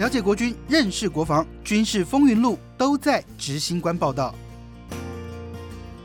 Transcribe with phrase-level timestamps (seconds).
[0.00, 4.34] 了解国军，认识国防，军事风云录都在执行官报道。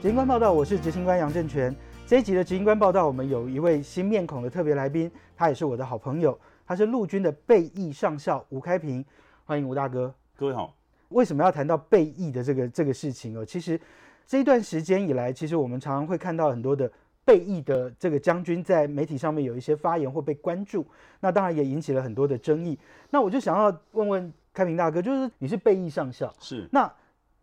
[0.01, 1.73] 执行官报道，我是执行官杨正全。
[2.05, 6.37] 这一集的执行官报道，我们有一位新面孔的特别来宾，他也是我的好朋友，
[6.67, 9.05] 他是陆军的备役上校吴开平，
[9.45, 10.13] 欢迎吴大哥。
[10.35, 10.75] 各位好。
[11.07, 13.45] 为什么要谈到备役的这个这个事情哦？
[13.45, 13.79] 其实
[14.27, 16.91] 这一段时间以来，其实我们常常会看到很多的
[17.25, 20.85] 备役的这个将军在媒体上面有一些发言或被关注，
[21.19, 22.77] 那当然也引起了很多的争议。
[23.09, 26.89] 那我就想要问问开平大哥，就是你是备役上校，是那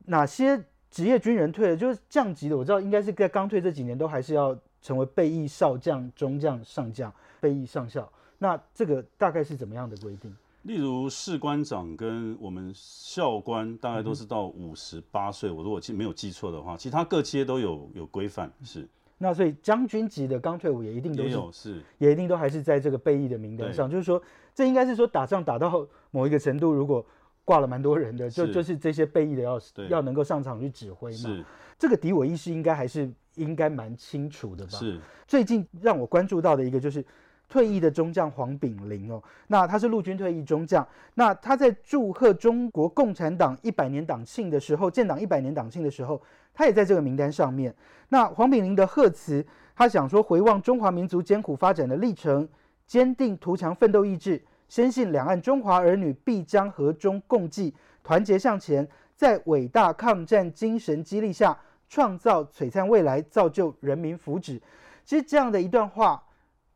[0.07, 2.57] 哪些职业军人退了，就是降级的？
[2.57, 8.11] 我知道应该是在刚退这几年都还是要成为备役少将、中将、上将、备役上校。
[8.39, 10.35] 那这个大概是怎么样的规定？
[10.63, 18.49] 例如士官长跟我们校官大概都是到五十八岁，我如果记没有记错的话，其他各阶都有有规范。
[18.63, 18.89] 是，
[19.23, 23.89] 那所以将军级的刚退伍也一定都有是，也一定都还是在这个备役的名单上。
[23.89, 24.21] 就是说，
[24.53, 27.07] 这应该是说打仗打到某一个程度，如果
[27.45, 31.17] 挂了蛮多人的，就就是这些备役的要要能够上场去指挥嘛。
[31.17, 31.45] 是，
[31.79, 34.73] 这个敌我意识应该还是应该蛮清楚的吧？
[34.73, 34.99] 是。
[35.29, 37.05] 最近让我关注到的一个就是。
[37.53, 46.19] 退役的中将黄炳麟哦，那他是陆军退役中将，那他在祝贺中国共产党一百年党庆的时候，建党一百年党庆的时候，
[46.55, 47.75] 他也在这个名单上面。
[48.09, 49.45] 那黄炳麟的贺词，
[49.77, 52.49] 他想说回望中华民族艰苦发展的历程，
[52.87, 61.55] 坚定图强奋斗意志，深信两岸中华儿女必将和衷共济，团结向前，在伟大抗战精神激励下，
[61.87, 64.59] 创造璀璨未来，造就人民福祉。
[65.05, 66.23] 其实这样的一段话。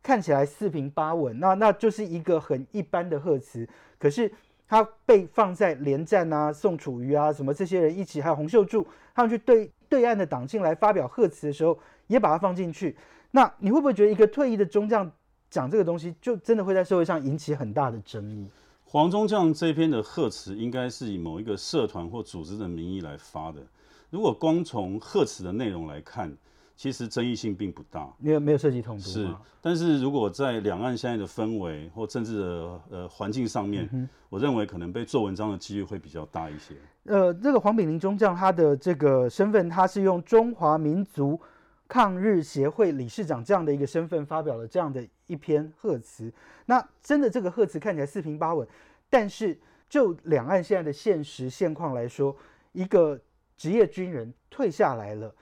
[0.06, 3.68] 看起来四平八稳，那那就是一个很一般的贺词。
[3.98, 4.32] 可是
[4.68, 12.96] 他被放在连战啊、宋楚瑜啊什么这些人一起，还有洪秀柱他们去对对岸的党庆来发表贺词的时候，也把它放进去。
[13.32, 15.10] 那你会不会觉得一个退役的中将
[15.50, 18.46] 讲这个东西，就真的会在社会上引起很大的争议？
[18.84, 23.60] 黄中将这篇的贺词应该是以某一个社团或组织的名义来发的。
[24.08, 26.32] 如果光从贺词的内容来看，
[26.76, 36.74] 其实争议性并不大，没有没有涉及统独是，但是如果在两岸现在的氛围或政治的呃环境上面，我认为可能被做文章的几率会比较大一些。
[37.04, 41.40] 呃，这个黄炳麟中将他的这个身份，他是用中华民族
[41.88, 46.30] 抗日协会理事长这样的一个身份发表了这样的一篇贺词。
[46.66, 48.68] 那真的这个贺词看起来四平八稳，
[49.08, 52.36] 但是就两岸现在的现实现况来说，
[52.72, 53.18] 一个
[53.56, 55.34] 职业军人退下来了。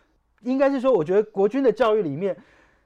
[0.44, 2.36] 应该是说，我觉得国军的教育里面，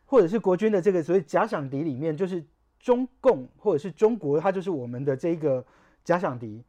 [0.06, 2.42] 或者是国军的这个所谓假想敌里面，就是
[2.78, 5.64] 中共或者是中国，它就是我们的这个
[6.04, 6.64] 假想敌。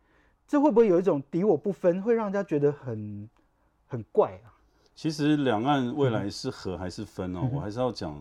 [0.47, 3.29] 这会不会有一种敌我不分，会让人家觉得很
[3.85, 4.49] 很怪啊？
[4.95, 7.47] 其实两岸未来是和还是分哦？
[7.53, 8.19] 我还是要讲，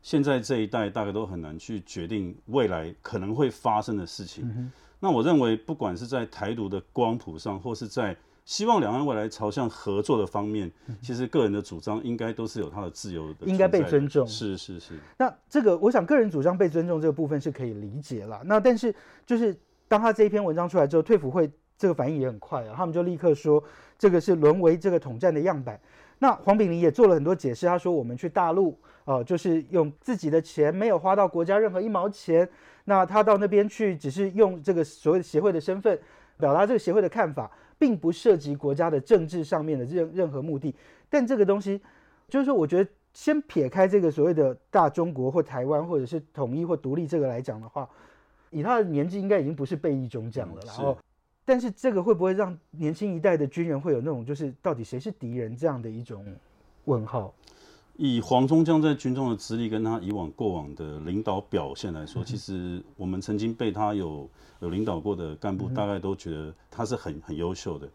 [0.00, 4.70] 现在这一代大概都很难去决定未来可能会发生的事情。
[5.00, 14.26] 那我认为，不管是在台独的光谱上，或是在希望两岸未来朝向合作的方面，其实个人的主张应该都是有他的自由的，应该被尊重。
[14.26, 14.94] 是是是。
[15.18, 18.42] 那这个，我想个人主张被尊重这个部分是可以理解了。
[18.44, 18.94] 那但是
[19.24, 19.56] 就是
[19.88, 23.62] 当他这一篇文章出来之后，退辅会这个反应也很快啊，他们就立刻说
[23.98, 25.80] 这个是沦为这个统战的样板。
[26.18, 32.46] 那黄炳麟也做了很多解释，他说我们去大陆哦，就是用自己的钱，没有花到国家任何一毛钱。
[32.84, 35.98] 那他到那边去，只是用这个所谓的协会的身份
[36.36, 37.50] 表达这个协会的看法。
[37.78, 40.74] 并不涉及国家的政治上面的任任何目的，
[41.08, 41.80] 但这个东西
[42.28, 47.88] 就是说，我觉得先撇开这个所谓的大中国或台湾或者是统一或独立这个来讲的话，
[48.50, 50.60] 以他的年纪应该已经不是被一中将了。
[50.66, 50.96] 然后，
[51.44, 56.24] 但是这个会不会让年轻一代的军人会有那种就是到底谁是敌人这样的一种
[56.86, 57.32] 问号？
[57.96, 64.28] 以黄忠江在军中的资历跟他以往过往的领导表现来说，其实我们曾经被他有
[64.60, 67.88] 有领导过的干部，大概都觉得他是很很优秀的。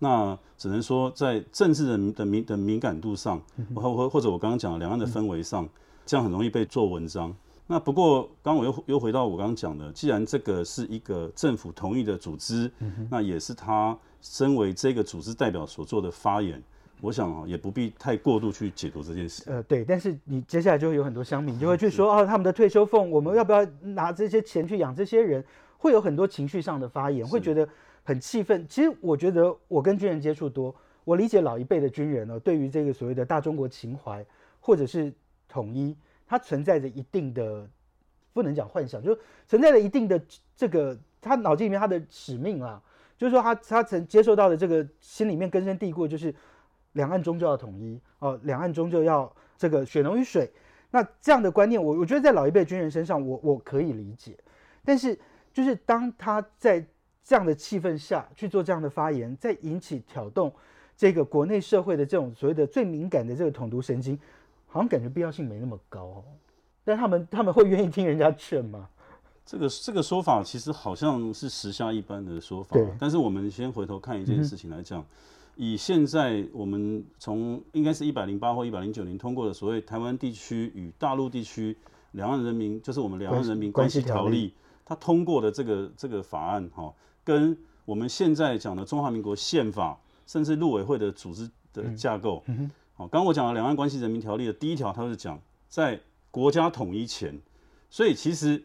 [0.00, 3.40] 那只能说在政治的的敏的敏感度上，
[3.76, 5.68] 或或或者我刚刚讲的两岸的氛围上，
[6.04, 7.32] 这样很容易被做文章。
[7.66, 12.70] 那不过刚我又又回到我刚刚讲的，既然这个是一个政府同意的组织，
[13.08, 16.60] 那也是他身为这个组织代表所做的发言。
[17.04, 19.42] 我想啊，也不必太过度去解读这件事。
[19.46, 25.44] 呃，对，但是你接下来就会有很多乡民就会去说哦，他们的退休俸，我们要不要拿这些钱去养这些人？
[25.76, 27.68] 会有很多情绪上的发言，会觉得
[28.04, 28.66] 很气愤。
[28.66, 30.74] 其实我觉得我跟军人接触多，
[31.04, 34.24] 我理解老一辈的军人呢，对于这个所谓的大中国情怀
[34.58, 35.12] 或者是
[35.46, 35.94] 统一，
[36.26, 37.68] 它存在着一定的
[38.32, 39.14] 不能讲幻想，就
[39.46, 40.18] 存在着一定的
[40.56, 42.82] 这个他脑筋里面他的使命啊，
[43.18, 46.34] 就是说他他曾接受到的这个心里面根深蒂固就是。
[46.94, 50.50] 两岸终究要统一哦，两岸终究要这个血浓于水。
[50.90, 54.36] 那这样的观念，我我觉得在老一辈军人身上，我我可以理解。
[54.84, 55.18] 但是，
[55.52, 56.84] 就是当他在
[57.22, 60.52] 这样的气氛下去做这样的发言，再引起挑动
[60.96, 64.18] 这个国内社会的这种所谓的最敏感的这个统独神经，
[64.66, 66.24] 好像感觉必要性没那么高哦。
[66.84, 68.88] 但他们他们会愿意听人家劝吗？
[69.44, 75.04] 这个这个说法其实好像是时下一般的说法对，但是我们先回头看一件事情来讲，
[75.56, 81.76] 以现在我们从应该是一百零八或一百零九年通过的所谓《台湾地区与大陆地区
[82.12, 84.52] 两岸人民》，就是我们两岸人民关系条例，
[84.84, 86.92] 它通过的这个这个法案哈，
[87.22, 92.42] 跟我们现在讲的中华民国宪法，甚至陆委会的组织的架构，
[92.94, 97.40] 好，刚刚我讲的《两岸关系人民条例》的第一条，它是讲在国家统一前，
[97.90, 98.64] 所以其实。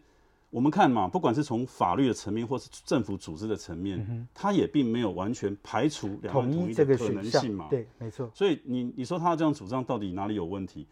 [0.50, 10.88] 我们看嘛，不管是从法律的层面，或是政府组织的层面，它也并没有完全排除两岸统统一的可能性嘛。，项对，没错，所以你你说他这样主张到底哪里有问题？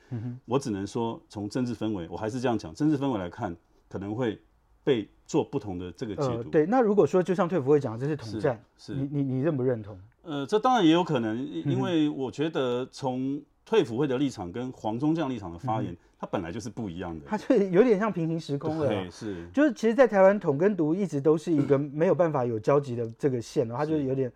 [0.46, 3.56] 我只能说从政治氛围，我还是这样讲，政治氛围来看，
[3.90, 4.40] 可能会
[4.84, 6.50] 被做不同的这个解呃，读。
[6.50, 6.66] 对。
[6.66, 10.00] 那如果说就像退辅会讲，这是统是战，是你你你认不认同？
[10.22, 17.26] 呃，这当然也有可能，因因为我觉得从退辅会的立场跟黄忠将立场的发言，它本来就是不一样的。
[17.28, 18.90] 它就有点像平行时空了啊。
[18.90, 24.32] 对，是就是其实，在台湾统跟独一直都是一个没有办法有交集的这个线哦，它就有点，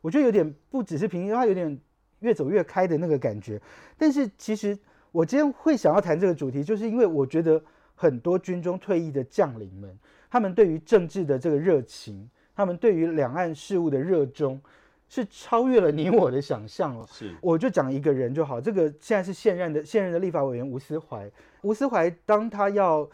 [0.00, 1.78] 我觉得有点不只是平行，它有点
[2.20, 3.60] 越走越开的那个感觉。
[3.98, 4.78] 但是其实
[5.12, 7.62] 我今天会想要谈这个主题，就是因为我觉得
[7.94, 9.94] 很多军中退役的将领们，
[10.30, 14.58] 他们对于政治的这个热情，他们对于两岸事务的热衷，
[15.08, 17.06] 是超越了你我的想象了。
[17.10, 21.30] 是我就讲一个人就好，这个现在是现任的现任的立法委员吴思怀。
[21.62, 23.08] 吴思怀当他要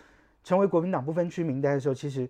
[0.44, 2.28] 成为国民党不分区名单的时候，其实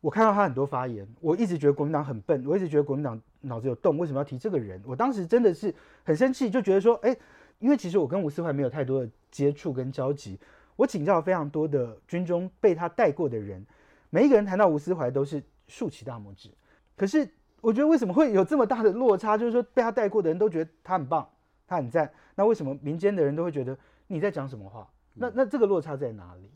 [0.00, 4.80] 我看到他很多发言，我一直觉得国民党很笨，我一直觉得国民党脑子有洞，为什么要提这个人？
[4.84, 7.16] 我当时真的是很生气，就觉得说，哎，
[7.58, 10.38] 因为其实我跟吴思怀没有太多的接触跟交集，
[10.76, 13.64] 我请教了非常多的军中被他带过的人，
[14.10, 16.50] 每一个人谈到吴思怀都是竖起大拇指，
[16.96, 17.28] 可是
[17.66, 19.36] 我觉得为什么会有这么大的落差？
[19.36, 21.28] 就是说被他带过的人都觉得他很棒，
[21.66, 23.76] 他很赞，那为什么民间的人都会觉得
[24.06, 24.88] 你在讲什么话？
[25.14, 26.48] 那那这个落差在哪里？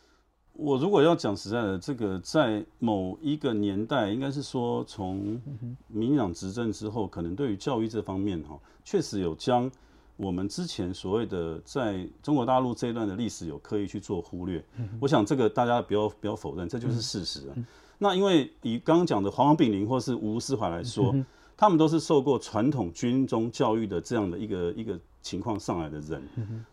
[0.52, 5.40] 我如果要讲实在的，这个在某一个年代，应该是说从
[5.88, 9.68] 民进党执政之后，可能对于教育这方面哈，确实有将
[10.16, 14.64] 我们之前所谓的在中国大陆这一段的历史有刻意去做忽略。
[15.00, 17.56] 我想这个大家不要不要否认，这就是事实啊。
[18.02, 21.14] 那因为以刚刚讲的黄炳麟或是吴思怀来说，
[21.54, 26.22] 他们都是受过传统军中教育的这样的一个一个情况上来的人，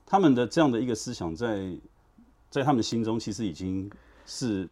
[0.05, 1.69] 他们的这样的一个思想在
[2.49, 3.91] 在他们心中其实已经
[4.25, 4.65] 是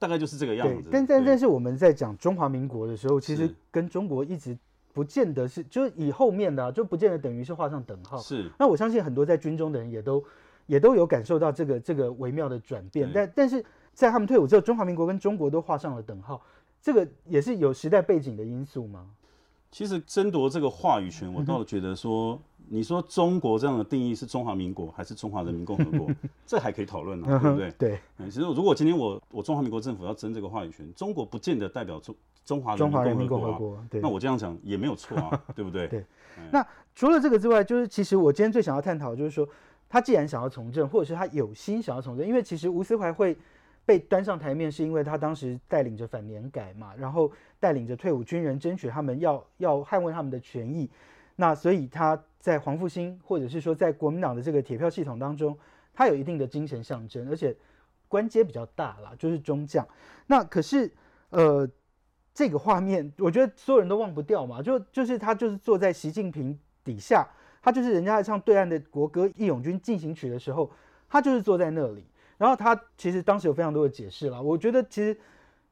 [0.00, 4.58] 大概就是这个样对子。，但但但是我们在讲中华民国的时候，其实跟中国一直
[4.92, 8.18] 不见得是，就是以后面的、啊、就不见得等于是画上等号。
[8.18, 10.24] 是那我相信很多在军中的人也都
[10.66, 13.64] 也都有感受到这个这个微妙的转变，但但是
[13.94, 16.40] 在他们退伍之后，中华民国跟中国都画上了等号，
[16.80, 19.06] 这个也是有时代背景的因素吗？
[19.70, 22.36] 其实争夺这个话语权，我倒觉得说，
[22.68, 26.08] 你说中国这样的定义是中华民国还是中华人民共和国，
[26.44, 27.70] 这还可以讨论啊，对不对？
[27.78, 34.08] 对，嗯其实如果今天我我中华民国政府要争这个话语权，中国不见得代表中中华人民共和国那。
[34.08, 35.86] 我这样讲也没有错啊， 对不对？
[35.86, 36.04] 对
[36.50, 36.66] 那
[36.96, 39.48] 除了这个之外，就是其实我今天最想要探讨，就是说
[39.88, 43.36] 他既然想要从政，或者是他有心想要从政，因为其实吴思怀会
[43.90, 50.88] 被端上台面，是因为他当时带领着反年改嘛，然后带领着退伍军人争取他们要要捍卫他们的权益，
[51.34, 55.58] 那所以他在黄复兴或者是说在国民党的这个铁票系统当中，
[55.92, 57.52] 他有一定的精神象征，而且
[58.06, 59.84] 官阶比较大啦，就是中将。
[60.28, 60.88] 那可是
[61.30, 61.68] 呃。
[62.32, 67.26] 这个画面，我觉得所有人都忘不掉嘛，就就是他就是坐在习近平底下，
[67.60, 70.70] 他就是人家在唱对岸的国歌《义勇军进行曲》的时候，
[71.08, 72.04] 他就是坐在那里。
[72.40, 75.14] 然后他其实当时有非常多的解释了，我觉得其实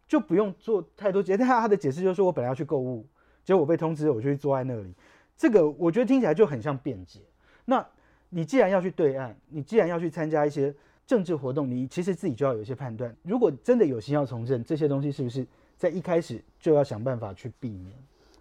[0.06, 3.06] 就不用做太多解释，他的解释就是我本来要去购物，
[3.42, 4.92] 结果我被通知，我就去坐在那里。
[5.34, 7.20] 这个我觉得听起来就很像辩解。
[7.64, 7.82] 那
[8.28, 10.74] 你既然要去对岸，你既然要去参加一些
[11.06, 13.16] 政治活动，你其实自己就要有一些判断。
[13.22, 15.46] 如果真的有心要从政，这些东西是不是
[15.78, 17.96] 在一开始就要想办法去避免？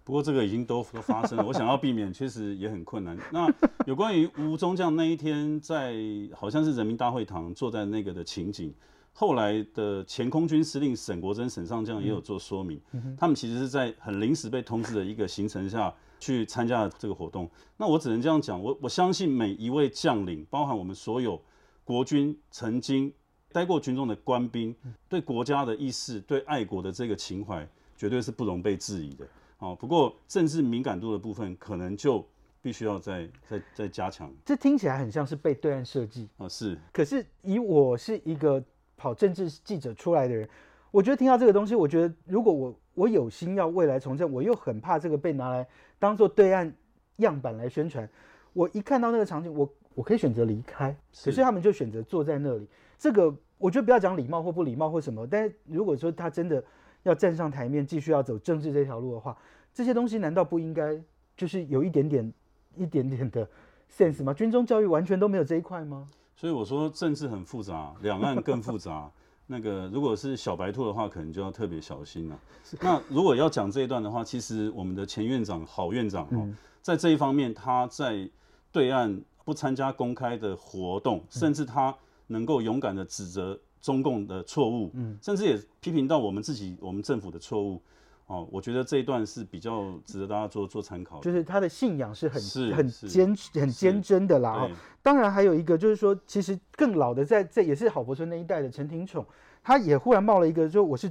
[0.08, 3.14] 不过这个已经都都发生了， 我想要避免确实也很困难。
[3.30, 3.46] 那
[3.84, 5.94] 有关于吴中将那一天在
[6.34, 8.72] 好像是人民大会堂坐在那个的情景，
[9.12, 12.80] 后来的前空军司令沈国珍沈上将也有做说明，
[13.18, 17.46] 他们其实是在很临时被通知的一个行程下去参加这个活动。
[17.76, 21.38] 那我只能这样讲，我我相信每一位将领，包含我们所有
[21.84, 23.12] 国军曾经
[23.52, 24.74] 待过军中的官兵，
[25.06, 29.28] 对国家的意识、对爱国的这个情怀，绝对是不容被质疑的。
[29.58, 32.24] 哦，不过政治敏感度的部分，可能就
[32.62, 36.48] 必须要再再再加强这听起来很像是被对岸设计，啊。
[36.48, 38.62] 是，可是以我是一个
[38.96, 40.48] 跑政治记者出来的人，
[40.90, 45.66] 我觉得听到这个东西，我觉得如果我我有心要未来从政，我又很怕这个被拿来
[45.98, 46.72] 当做对岸
[47.16, 48.08] 样板来宣传。
[48.52, 52.66] 我一看到那个场景，我我可以选择离开，可是他们就选择坐在那里。
[52.96, 56.62] 这个我觉得不要讲礼貌或不礼貌或什么，但是如果说他真的
[57.08, 59.36] 要站上台面，继续要走政治这条路的话，
[59.72, 61.00] 这些东西难道不应该
[61.36, 62.32] 就是有一点点、
[62.76, 63.48] 一点点的
[63.90, 64.32] sense 吗？
[64.34, 66.08] 军中教育完全都没有这一块吗？
[66.36, 69.10] 所以我说政治很复杂，两岸更复杂。
[69.50, 72.38] 那个如果是小白兔的话，可能就要特别小心了。
[72.80, 76.48] 那如果要讲这一段的话，其实我们的前院长郝院长哦，
[76.82, 78.28] 在这一方面，他在
[78.70, 81.96] 对岸不参加公开的活动，甚至他
[82.26, 87.80] 能够勇敢的指责中共的错误，嗯，甚至也批评到我们自己我们政府的错误。
[88.26, 91.18] 哦，我觉得这一段是比较值得大家做做参考。
[91.20, 92.42] 就是他的信仰是很
[92.74, 94.50] 很坚很坚贞的啦。
[94.50, 94.70] 哦，
[95.02, 99.24] 当然还有一个就是说，其实更老的在这也是郝柏村那一代的陈廷宠，
[99.62, 101.10] 他也忽然冒了一个，说我是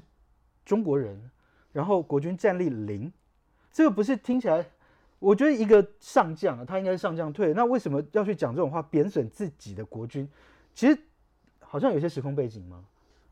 [0.63, 1.19] 中国人，
[1.71, 3.11] 然后国军战力零，
[3.71, 4.63] 这个不是听起来，
[5.17, 10.29] 我觉得一个上将啊，他应该是上将退，那为什么要去讲这种话，贬损自己的国军？
[10.75, 10.95] 其实
[11.69, 12.83] 好像有些时空背景吗？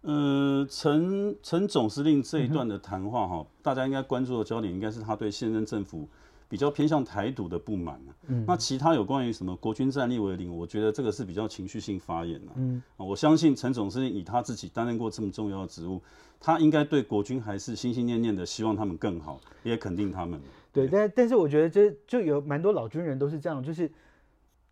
[0.01, 6.07] 呃，陈陈总司令这一段的谈话哈，大家应该关注的焦点应该是他对现任政府
[6.47, 15.99] 比较偏向台独的不满嗯，那其他有关于什么国军战力为零，我觉得这个是比较情绪性发言嗯，我相信陈总司令以他自己担任过这么重要的职务，
[16.39, 20.39] 他应该对国军还是心心念念的，希望他们更好，也肯定他们。
[20.71, 23.89] 对，但但是我觉得这就有蛮多老军人都是这样，就是。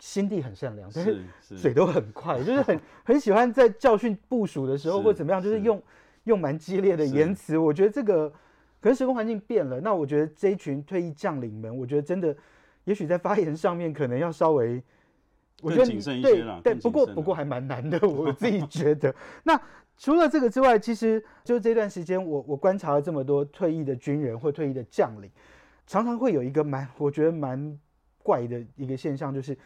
[0.03, 1.23] 心地很善良，但是
[1.55, 5.81] 嘴都很快， 就是很很喜欢在教训部署的时候或怎么样，就是用
[6.25, 7.57] 用蛮激烈的言辞。
[7.57, 8.29] 我觉得这个
[8.81, 12.35] 可能时空环境变了，那我觉得这一群退役将领们，我觉得真的
[12.83, 14.83] 也许在发言上面可能要稍微，
[15.61, 15.85] 我觉得
[16.21, 19.15] 对，但不过不过还蛮难的，我自己觉得。
[19.43, 19.57] 那
[19.97, 25.31] 除了这个之外，其实就这段时间，我我观察了这么多退役的军人或退役的将领，
[25.87, 27.79] 常常会有一个蛮我觉得蛮
[28.21, 29.57] 怪的一个现象，就是。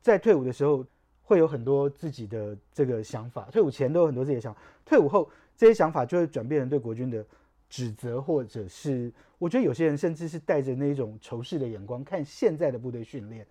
[0.00, 0.84] 在退伍的时候，
[1.22, 7.24] 会有很多自己的这个想法；退伍前都有很多自己的想法，退伍后这些想法就会转变成对国军的
[7.68, 13.46] 指责，或者是我觉得有些人甚至是带着那种仇视的眼光看现在的部队训练。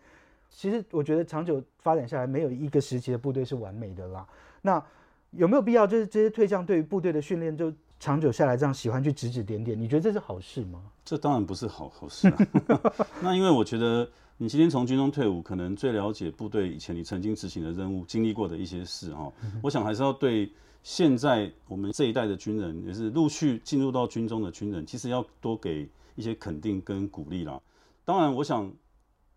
[0.50, 4.28] 其实我觉得长久发展下来，没有一个时期的部队是完美的啦。
[4.62, 4.84] 那
[5.32, 9.80] 有没有必要就是这些退将对于部队的训练就长久下来这样喜欢去指指点点？
[9.80, 10.82] 你觉得这是好事吗？
[11.06, 12.38] 这当然不是好好事啊。
[13.22, 14.10] 那因为我觉得。
[14.40, 19.34] 你今天从军中退伍，可能最了解部队以前你曾经执行的任务、经历过的一些事哈。
[19.64, 20.52] 我想还是要对
[20.84, 27.60] 现在我们这一代的军人，也是陆续进入到军中的军人，其实要多给一些肯定跟鼓励啦。
[28.06, 28.72] 当然，我想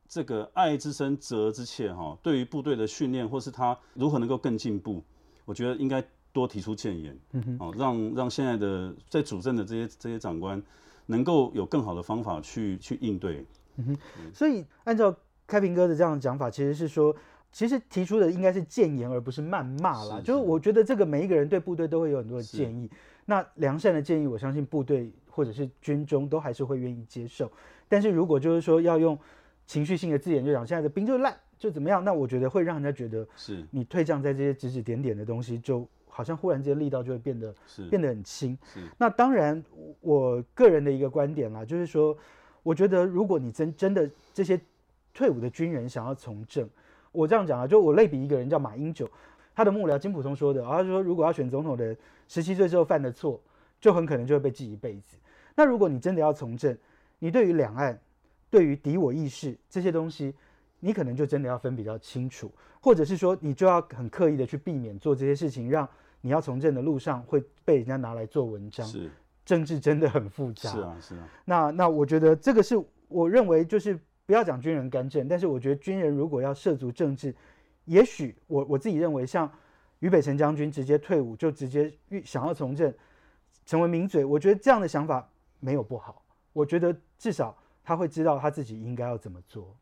[0.06, 5.02] 这个爱之深责之切哈，对于部队的训练或是他如何能够更进步，
[5.46, 10.62] 我觉得应该多提出建言，嗯哦，让让现在的在主政的这些这些长官
[11.06, 13.46] 能够有更好的方法去去应对。
[13.76, 13.98] 嗯哼，
[14.32, 15.14] 所以按照
[15.46, 17.14] 开平哥的这样的讲法，其实是说，
[17.50, 20.20] 其实提出的应该是谏言，而不是谩骂啦。
[20.22, 22.88] 就是我觉得这个每一个人对部队都会有很多的建议，
[23.26, 27.50] 那良善的建议，我相信部队或者是军中都还是会愿意接受。
[27.88, 29.18] 但是如果就是说要用
[29.66, 38.56] 情绪性的字眼，就讲现在的兵就烂，就怎么样，那我觉得会让人家觉得是你退将在这些指指点点的东西，就好像忽然间力道就会变得是变得很轻。
[38.96, 39.60] 那当然，
[40.00, 42.16] 我个人的一个观点啦，就是说。
[42.62, 44.60] 我觉得，如果你真真的这些
[45.12, 46.68] 退伍的军人想要从政，
[47.12, 49.08] 我这样讲啊，就我类比一个人叫马英九，
[49.54, 51.96] 他的幕僚金普通说的，他说如果要选总统的
[52.28, 53.40] 十七岁之后犯的错，
[53.80, 55.16] 就很可能就会被记一辈子。
[55.56, 56.76] 那如果你真的要从政，
[57.18, 57.98] 你对于两岸、
[58.48, 60.34] 对于敌我意识这些东西，
[60.78, 62.50] 你可能就真的要分比较清楚，
[62.80, 65.88] 或者是说你就要很刻意的去避免做这些事情，让
[66.20, 68.86] 你要从政的路上会被人家拿来做文章。
[68.86, 69.10] 是。
[69.50, 71.28] 政治真的很复杂，是啊，是啊。
[71.44, 77.34] 那那我觉得这个是我认为就是不要讲军人干政，但是我觉得军人如果要涉足政治，
[77.84, 79.50] 也许我我自己认为像
[79.98, 81.92] 俞北辰将军直接退伍就直接
[82.24, 82.94] 想要从政，
[83.66, 85.28] 成为名嘴，我觉得这样的想法
[85.58, 86.22] 没有不好。
[86.52, 87.52] 我觉得至少
[87.82, 89.76] 他会知道他自己应该要怎么做。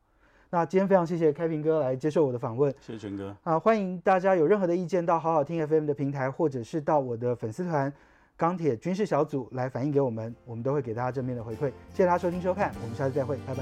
[0.48, 7.92] 那今天非常谢谢开平哥来接受我的访问，谢谢全哥啊，欢迎大家有任何的意见到好好听 FM 的平台，或者是到我的粉丝团。
[8.38, 11.66] 钢铁军事小组来反映给我们，我们都会给大家正面的回馈。
[11.90, 13.52] 谢谢大家收听收看，我们下次再会，拜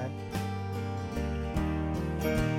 [2.23, 2.56] 拜。